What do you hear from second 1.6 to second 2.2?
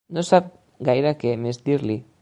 dir-li.